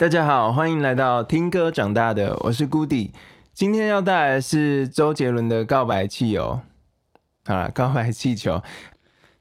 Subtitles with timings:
[0.00, 3.10] 大家好，欢迎来到听歌长大的，我是 Goody。
[3.52, 6.40] 今天要带来的是周杰伦的《告白气球》。
[7.46, 8.52] 好了，《告白气球》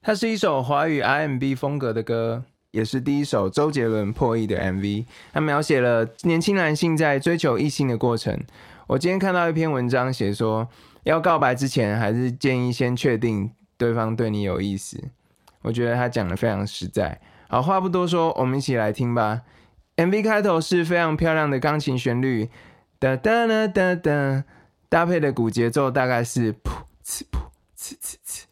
[0.01, 5.05] 它是一首华语 R&B 风格的歌，也是第一首周杰伦破译的 MV。
[5.31, 8.37] 它描写了年轻男性在追求异性的过程。
[8.87, 10.67] 我今天看到一篇文章，写说
[11.03, 15.01] 要告白之前，还是建议先确定对方对你有意思。
[15.61, 17.21] 我觉得他讲的非常实在。
[17.47, 19.43] 好，话不多说，我们一起来听吧。
[19.99, 22.49] MV 开头是非常漂亮的钢琴旋律，
[22.99, 24.45] 哒哒哒哒哒，
[24.87, 26.69] 搭配的鼓节奏大概是噗
[27.03, 28.43] 呲噗呲呲呲，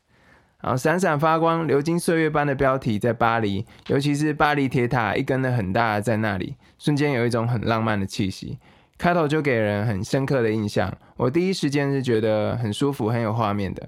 [0.60, 8.60] 然后闪闪发光、流金岁月般的标题在巴黎，尤其是巴黎铁塔一根的很大在那里，瞬间有一种很浪漫的气息。
[8.98, 13.88] 开头就给人很深刻的印象，我第一时间是觉得很舒服、很有画面的。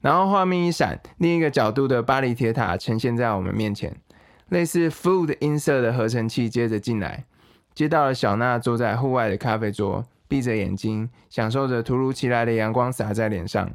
[0.00, 3.96] 然后画面一闪，另一个角度的巴黎铁塔呈现在我们面前。
[4.48, 7.24] 类似 food 音色的合成器接着进来，
[7.74, 13.70] 接到了小娜坐在户外的咖啡桌，闭着眼睛享受着突如其来的阳光洒在脸上。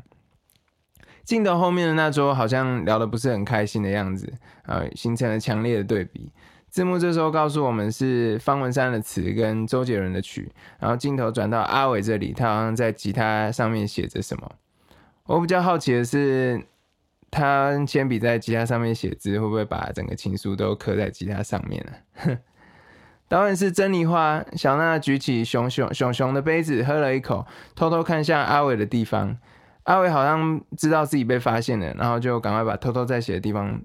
[1.23, 4.33] 镜头后面的那桌好像聊得不是很开心的样子，
[4.63, 6.31] 啊，形成了强烈的对比。
[6.69, 14.51] 字幕这时候告诉我们是方文山的词跟周杰伦的曲，然后镜头转到阿伟这里，他好像在吉他上面写着什么。
[15.25, 16.61] 我比较好奇的是。
[17.33, 22.37] 他铅笔在吉他上面写字，会不会把整个情书都刻在吉他上面呢？
[23.27, 24.45] 导演是珍妮花。
[24.55, 29.35] 小娜举起熊熊熊熊的杯子，喝了一口，偷偷看向阿伟的地方。
[29.83, 33.81] 阿伟好像知道自己被发现了，然后就赶快把偷偷在写的地方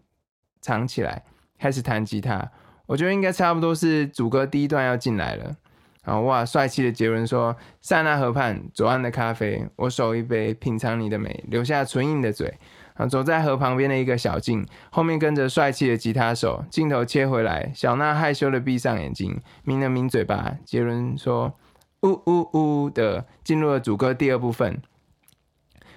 [0.61, 1.25] 藏起来，
[1.59, 2.51] 开始弹吉他。
[2.85, 5.57] 我觉得应该差不多是主歌第一段要进来了。
[6.05, 12.59] 然后哇，帅气的杰伦说：“刹那河畔，左岸的咖啡，我手一杯，品尝你的美，留下唇印的嘴。”
[12.99, 16.65] 啊，走在河旁边的一个小径，后面跟着帅气的吉他手。
[16.69, 20.57] 镜头切回来，小娜害羞的闭上眼睛，抿了抿嘴巴。
[20.67, 21.55] 杰伦说
[22.03, 24.83] ：“呜呜呜”的进入了主歌第二部分。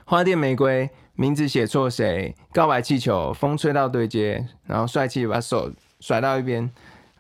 [0.05, 2.35] 花店玫瑰，名字写错谁？
[2.53, 6.69] 告白气球，风吹到对接，然后帅气把手甩到一边，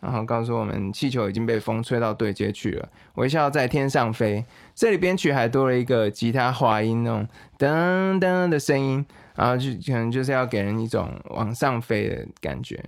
[0.01, 2.89] 然后告诉我们气球已经被风吹到对接去了。
[3.15, 4.43] 微笑在天上飞。
[4.75, 7.25] 这里编曲还多了一个吉他滑音那种
[7.57, 9.05] 噔噔的声音。
[9.33, 12.83] 然后就可能就是要给人一种往上飞的感觉。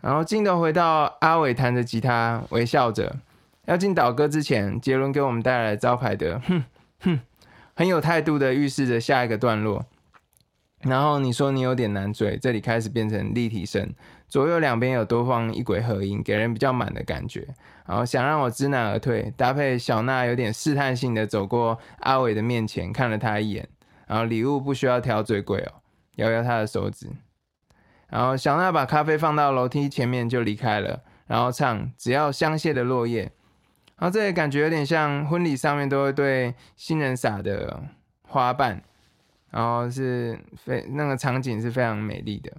[0.00, 3.16] 然后镜头回到阿伟弹着吉他，微笑着。
[3.66, 6.64] 要进倒歌之前，杰伦给我们带来招牌的哼
[6.98, 7.20] 哼，
[7.74, 9.86] 很有态度的预示着下一个段落。
[10.80, 13.88] 然后你说你有点难追，这里开始变成立体声，
[14.32, 17.46] 左右两边有多放一轨合音，给人比较满的感觉。
[17.84, 23.68] 然后想让我知难而退，搭配小娜有点试探性的走过阿伟的面前，看了他一眼。
[24.06, 25.82] 然后礼物不需要挑最贵哦，
[26.16, 27.08] 摇摇他的手指。
[28.08, 33.30] 然后小娜把咖啡放到楼梯前面就离开了，然后唱只要香榭的落叶。
[33.98, 37.82] 然后这也感觉有点像婚礼上面都会对新人撒的
[38.22, 38.82] 花瓣，
[39.50, 42.50] 然后是非那个场景是非常美丽的，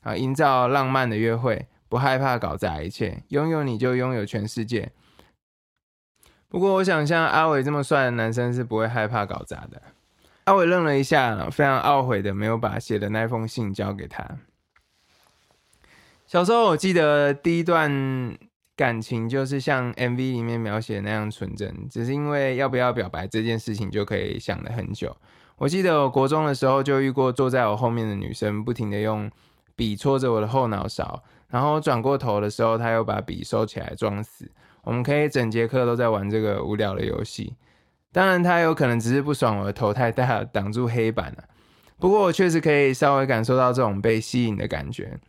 [0.00, 4.92] 啊，营造浪漫的约会，不害怕搞砸一切，拥有你就拥有全世界。
[6.48, 9.82] 不过我想像阿伟这么帅的男生是不会害怕搞砸的。
[10.44, 14.38] 阿伟愣了一下，非常懊悔的没有把写的那封信交给他。
[16.26, 18.36] 小时候我记得第一段
[18.76, 25.16] 感情就是像 MV 里面描写那样纯真，只是因为要不要表白这件事情就可以想了很久。
[25.56, 29.30] 我记得我国中的时候就遇过坐在我后面的女生，不停的用
[29.78, 34.50] 笔戳着我的后脑勺，然后转过头的时候，他又把笔收起来装死。
[34.82, 37.54] 我们可以整节课都在玩这个无聊的游戏。
[38.10, 41.44] 当然，他有可能只是不爽我的头太大，挡住黑板了。
[41.96, 45.20] 不过，我确实可以稍微感受到这种被吸引的感觉。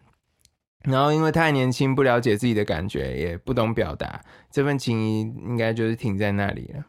[0.85, 6.85] 然后，因为太年轻，不了解自己的感觉，也不懂表达，这份情谊应该就是停在那里了。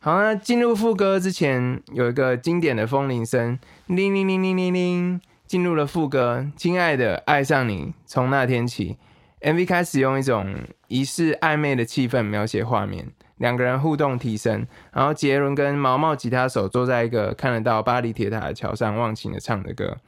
[0.00, 6.46] 好，那进入副歌之前，有一个经典的风铃声，铃铃铃铃铃铃，进入了副歌。
[6.56, 8.98] 亲爱的，爱上你，从那天起
[9.40, 10.54] ，MV 开始用一种
[10.88, 13.12] 仪式暧昧的气氛描写画面。
[13.38, 19.98] 两个人互动提升，然后杰伦跟毛毛吉他手坐在一个看得到巴黎铁塔的桥上，忘情的唱着歌。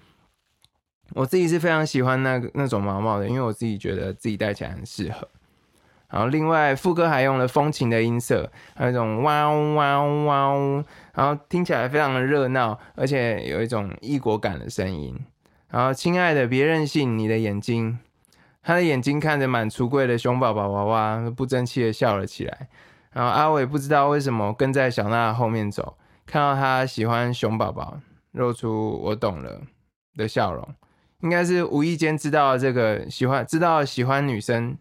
[1.10, 5.28] 我自己是非常喜欢那个那种毛毛的，因为我自己觉得自己戴起来很适合。
[6.08, 15.18] 然后另外副歌还用了风琴的音色，还有一种哇哇哇，然后听起来非常的热闹，而且有一种异国感的声音。
[15.68, 17.98] 然后亲爱的，别任性，你的眼睛，
[18.62, 22.68] 他的眼睛看着满橱柜的熊宝宝娃娃，不争气的笑了起来。
[23.12, 27.98] 然后阿伟不知道为什么跟在小娜后面走，看到她喜欢熊宝宝，
[28.32, 29.62] 露出我懂了
[30.14, 30.68] 的笑容，
[31.22, 34.76] 应该是无意间知道这个喜欢，知道喜欢女生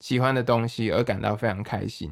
[0.00, 2.10] 喜欢的东西而感到非常开心。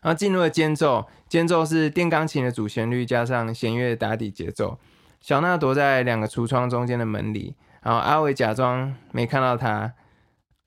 [0.00, 4.80] 然后进入了间奏，间奏是电钢琴的主旋律加上弦乐打底节奏。
[5.20, 9.94] 小娜躲在两个橱窗中间的门里，然后阿伟假装没看到他，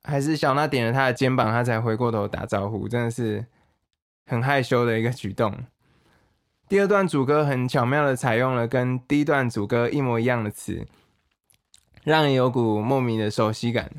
[0.03, 3.45] 还是小娜点了他的肩膀，他才回过头打招呼，真的是
[4.25, 5.65] 很害羞的一个举动。
[6.69, 10.87] 第二段主歌很巧妙的采用了跟第一段主歌一模一样的词，
[12.05, 13.91] 让人有股莫名的熟悉感。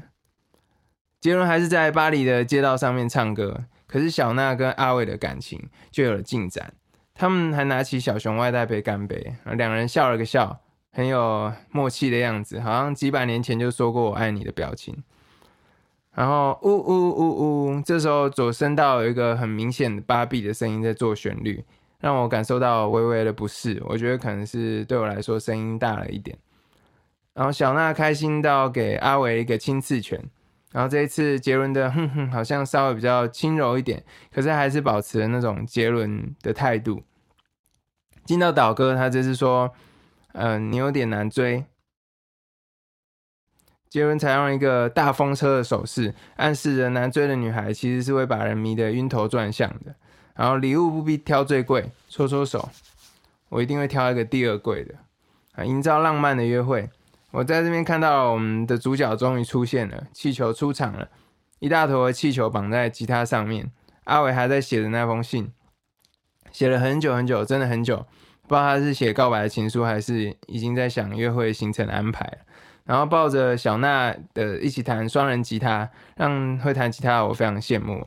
[1.26, 3.64] 杰伦还是在巴黎的街道上面唱歌。
[3.88, 6.72] 可是小娜跟阿伟的感情就有了进展，
[7.14, 10.60] 他们还拿起小熊外带杯干杯，两人笑了个笑，
[10.92, 15.02] 很有默契的样子，好像几百年前就说过我爱你的表情。
[16.14, 21.64] 然后呜呜呜呜，这时候左声道有一个很明显的八 B 的声音在做旋律，
[21.98, 26.38] 让我感受到微微的不适，我觉得可能是对我来说声音大了一点。
[27.34, 30.22] 然后小娜开心到给阿伟一个亲刺拳。
[30.76, 37.02] 然后这一次杰伦的哼哼好像稍微比较轻柔一点，可是还是保持了那种杰伦的态度。
[38.26, 39.72] 进到导哥，他就是说
[40.34, 41.64] ：“嗯，你有点难追。”
[43.88, 49.94] 杰伦采用一个大风车的手势，暗示着难追的女孩其实是会把人迷得晕头转向的。
[50.34, 52.68] 然后礼物不必挑最贵，搓搓手，
[53.48, 54.94] 我一定会挑一个第二贵的
[55.54, 56.90] 啊，营造浪漫的约会。
[57.36, 61.06] 我在这边看到我们的主角终于出现了，气球出场了，
[61.58, 63.70] 一大坨气球绑在吉他上面。
[64.04, 65.52] 阿伟还在写着那封信，
[66.50, 68.06] 写了很久很久，真的很久，
[68.48, 72.38] 不知道他是写告白的情书，还是已经在想约会行程的安排
[72.84, 78.06] 然后抱着小娜的一起弹双人吉他，让会弹吉他我非常羡慕。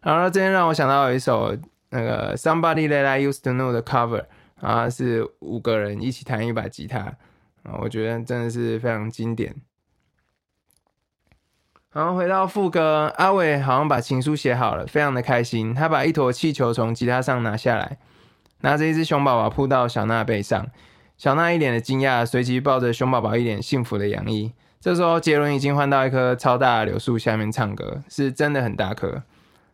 [0.00, 1.54] 然后这边让我想到有一首
[1.90, 4.24] 那个 Somebody That I Used to Know 的 cover，
[4.62, 7.12] 啊，是五个人一起弹一把吉他。
[7.64, 9.56] 啊，我觉得真的是非常经典。
[11.92, 15.72] 然后回到副歌，阿伟好像把情书写好了，非常的开心。
[15.72, 17.98] 他把一坨气球从吉他上拿下来，
[18.62, 20.66] 拿着一只熊宝宝扑到小娜背上。
[21.16, 24.52] 小娜一脸的惊讶，随即抱着熊宝宝，一脸幸福的洋溢。
[24.80, 29.22] 这时候杰伦已经换到一棵超大的柳树下面唱歌，是真的很大棵。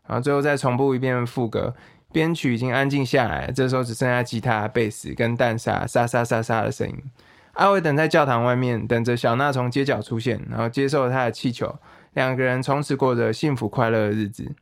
[0.07, 1.75] 然后最后再重复一遍副歌，
[2.13, 7.03] 编曲已经安静下来，这时候只剩下吉他、贝斯跟蛋沙沙沙沙沙的声音。
[7.61, 11.79] 阿伟等在教堂外面，等着小娜从街角出现，然后接受他的气球。
[12.15, 14.55] 两个人从此过着幸福快乐的日子。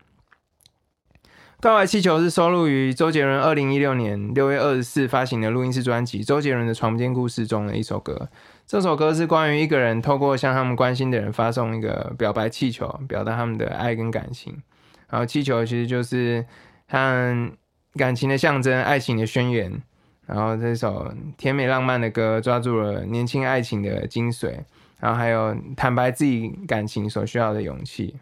[1.61, 8.29] 告白气球是收录于周杰伦二零一六年六月二十四发行的录音室专辑《周杰伦的床边故事》中的一首歌。
[8.67, 14.61] 这首歌是关于一个人透过向他们关心的人发送一个表白气球，表达他们的爱跟感情。
[15.09, 16.45] 然后气球其实就是
[16.89, 17.53] 他们
[17.95, 19.81] 感情的象征，爱情的宣言。
[20.28, 24.58] 然后这首甜美浪漫的歌抓住了年轻爱情的精髓，
[25.00, 28.14] 然后还有坦白自己感情所需要的勇气。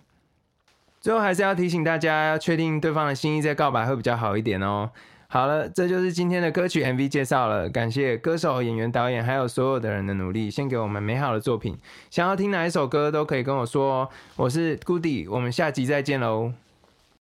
[1.01, 4.91] 最后还是要提醒大家，要确定对方的心意再告白会比较好一点哦。
[5.29, 7.69] 好了，这就是今天的歌曲 MV 介绍了。
[7.69, 11.77] 感谢歌手、演员、导演还有所有的人的努力，献给我们美好的作品。
[12.11, 14.09] 想要听哪一首歌都可以跟我说。
[14.37, 16.53] 我是 Goody，我们下集再见喽。